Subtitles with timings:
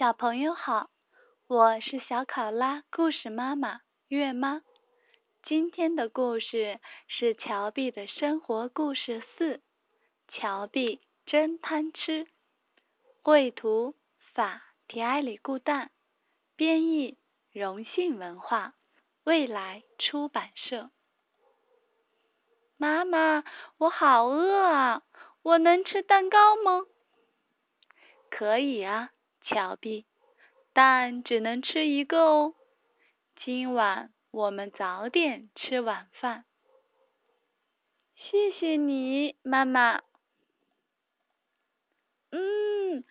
[0.00, 0.88] 小朋友好，
[1.46, 4.62] 我是小考拉故事妈妈月妈。
[5.44, 9.60] 今天的故事是乔碧的生活故事四：
[10.28, 12.26] 乔碧真贪吃。
[13.20, 13.94] 绘图
[14.32, 15.90] 法提埃里固旦，
[16.56, 17.18] 编译
[17.52, 18.72] 荣信文化，
[19.24, 20.90] 未来出版社。
[22.78, 23.44] 妈妈，
[23.76, 25.02] 我好饿啊！
[25.42, 26.86] 我能吃蛋糕吗？
[28.30, 29.10] 可以啊。
[29.50, 30.06] 乔碧，
[30.72, 32.54] 但只能吃一个哦。
[33.44, 36.44] 今晚我们早点吃晚饭。
[38.14, 40.02] 谢谢你，妈妈。
[42.30, 43.02] 嗯，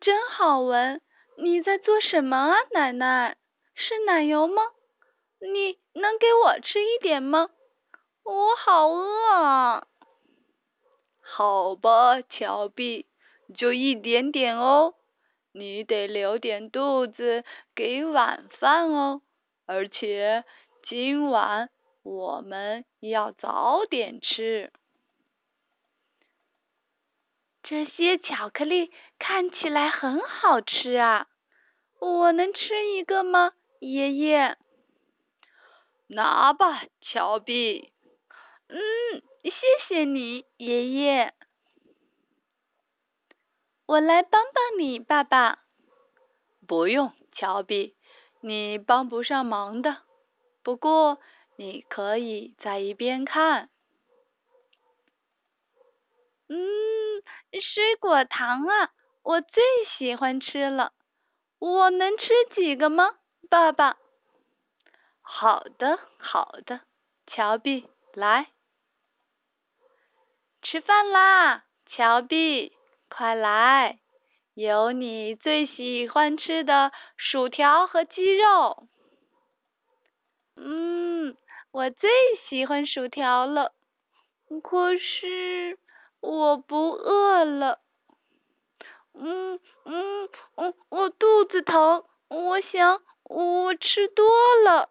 [0.00, 1.00] 真好闻。
[1.36, 3.36] 你在做什么啊，奶奶？
[3.76, 4.60] 是奶油吗？
[5.38, 7.50] 你能给我吃一点吗？
[8.24, 9.86] 我好饿啊。
[11.20, 13.06] 好吧，乔碧，
[13.56, 14.94] 就一点点哦。
[15.56, 17.44] 你得留点肚子
[17.76, 19.22] 给晚饭哦，
[19.66, 20.44] 而且
[20.88, 21.70] 今晚
[22.02, 24.72] 我们要早点吃。
[27.62, 31.28] 这些巧克力看起来很好吃啊，
[32.00, 34.56] 我能吃一个吗，爷爷？
[36.08, 37.92] 拿吧，乔碧。
[38.66, 38.80] 嗯，
[39.44, 39.52] 谢
[39.86, 41.32] 谢你，爷爷。
[43.94, 45.60] 我来帮帮你，爸爸。
[46.66, 47.94] 不用，乔碧，
[48.40, 49.98] 你帮不上忙的。
[50.64, 51.20] 不过
[51.54, 53.70] 你可以在一边看。
[56.48, 56.58] 嗯，
[57.62, 58.90] 水果糖啊，
[59.22, 59.62] 我最
[59.96, 60.92] 喜欢吃了。
[61.60, 63.14] 我能吃几个吗，
[63.48, 63.96] 爸爸？
[65.22, 66.80] 好的，好的，
[67.28, 68.50] 乔碧，来，
[70.62, 72.76] 吃饭啦，乔碧。
[73.08, 73.98] 快来，
[74.54, 78.88] 有你最喜欢吃的薯条和鸡肉。
[80.56, 81.36] 嗯，
[81.70, 82.10] 我最
[82.48, 83.72] 喜欢薯条了，
[84.62, 85.78] 可是
[86.20, 87.80] 我不饿了。
[89.14, 94.26] 嗯嗯我，我肚子疼，我想我吃多
[94.64, 94.90] 了。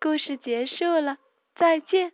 [0.00, 1.18] 故事结束了，
[1.56, 2.12] 再见。